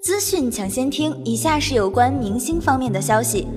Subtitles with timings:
[0.00, 3.48] 资讯抢先听，以下是有关明星方面的消息。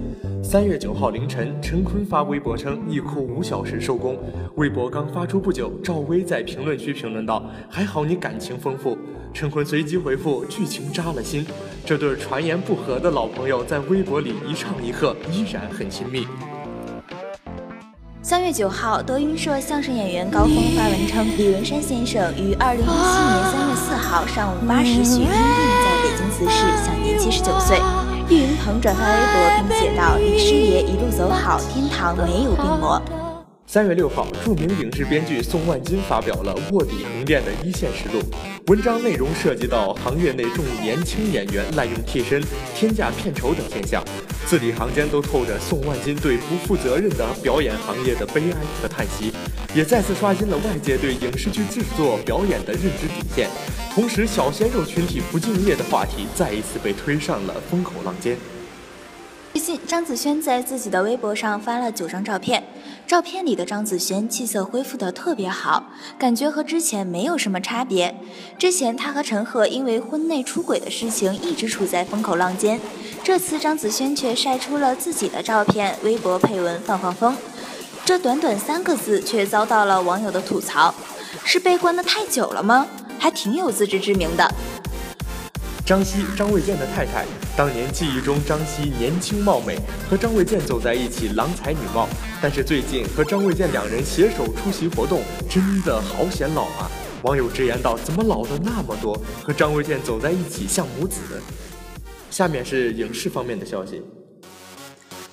[0.43, 4.17] 三月九号凌晨，陈坤发微博称，一哭五小时收工。
[4.55, 8.97] 微博刚发出不久，赵薇在评论区评论道：“还好你感情丰富。”
[9.31, 11.45] 陈坤随即回复：“剧情扎了心。”
[11.85, 16.25] 这对传言不合的老朋友在微博里一唱一和，依然很亲密。
[18.23, 26.20] 三月九号，德云社相声演员高峰发文称，李文山先生于二零一七年三月四号上午八时许因病在北京
[27.31, 27.79] 十九岁。
[28.29, 33.01] 岳云鹏转发微博并写道：“李师爷一路走好，天堂没有病魔。”
[33.65, 38.19] 三月六号，著名影视编剧宋万金发表了《卧底横店的一线实录》，
[38.67, 42.43] 文章内容涉及到行业内众年轻演员滥用替身、
[42.75, 44.03] 天价片酬等现象，
[44.45, 49.31] 字里行间都透着宋万金对不负责任的表演行业的悲哀和叹息，
[49.73, 53.49] 也再次刷新了外界对影视剧制作表演的认知底线。
[53.93, 58.37] 同时，小鲜肉群体不敬业的话题再一次被推上了风口浪尖。
[59.53, 62.63] 最近，张子萱在自己的微博上发了九张照片。
[63.05, 68.15] 照片里的张子萱气色恢复得特别好，感觉和之前没有什么差别。
[68.57, 72.79] 之前她和陈赫因为婚内出轨的事情一直处在风口浪尖，
[73.23, 77.35] 这次张子萱却晒出了自己的照片，微博配文放放风。
[78.03, 80.93] 这短短三个字却遭到了网友的吐槽：
[81.45, 82.87] 是被关的太久了吗？
[83.19, 84.51] 还挺有自知之明的。
[85.85, 87.25] 张希，张卫健的太太。
[87.55, 89.77] 当年记忆中张希年轻貌美，
[90.09, 92.09] 和张卫健走在一起郎才女貌。
[92.41, 96.89] 但是最近和张卫健两人携手出席活动，真的好显老啊！
[97.21, 99.15] 网友直言道：“怎么老的那么多？
[99.43, 101.19] 和张卫健走在一起像母子。”
[102.31, 104.01] 下面是影视方面的消息。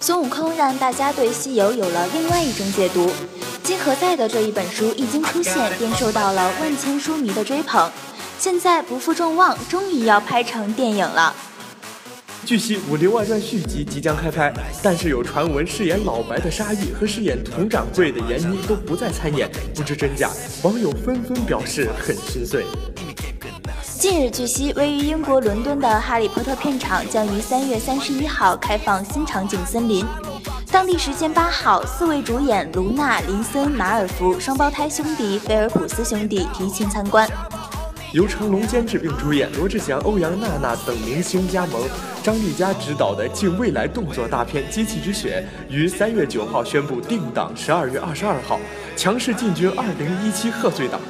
[0.01, 3.11] 孙悟空让大家对西游有了另外一种解读。
[3.65, 7.91] 金河在的这一本书一经出现，便受到了万千书迷的追捧。
[8.39, 11.35] 现在不负众望，终于要拍成电影了。
[12.47, 20.31] 据悉，《武林外传》续集即将开拍，但是有传闻饰演老白的沙溢和饰演佟掌柜的闫妮都不再参演，不知真假。
[20.63, 22.65] 网友纷纷表示很心碎。
[23.99, 30.07] 近日，据悉，位于英国伦敦的《哈利波特》片场将于三月三十一号开放新场景森林。
[30.71, 37.29] 当地时间八号，四位主演卢娜、林森、马尔福双胞胎兄弟菲尔普斯兄弟提前参观。
[38.13, 41.83] 由成龙监制并主演，罗志祥、欧阳娜娜等明星加盟，
[42.23, 45.45] 张丽佳执导的近未来动作大片《机器之血》
[45.75, 48.61] 于三月九号宣布定档十二月二十二号，
[48.97, 51.01] 强势进军二零一七贺岁档。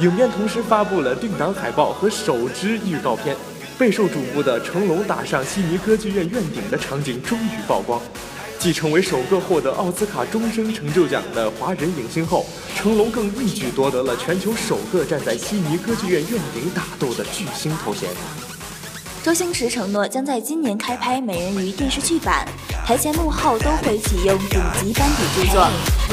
[0.00, 3.36] 影片同时发布了定档海报和首支预告片，
[3.78, 8.00] 备受瞩目的成龙打上悉尼歌剧院院顶的场景终于曝光。
[8.58, 18.08] 继成为首个获得奥斯卡终身成就奖的华人影星后，成龙更一举夺得了全球首个站在悉尼歌剧院院顶打斗的巨星头衔。
[19.22, 22.44] 周星驰承诺将在今年开拍《美人鱼》电视剧版，
[22.84, 25.68] 台前幕后都会启用顶级班底制作，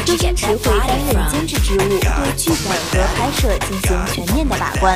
[0.05, 4.95] 周星驰会担任监制职务，对剧本和拍摄进行全面的把关。